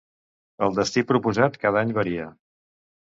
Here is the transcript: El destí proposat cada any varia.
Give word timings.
El 0.67 0.73
destí 0.79 1.03
proposat 1.13 1.61
cada 1.67 1.85
any 1.85 1.93
varia. 1.99 2.29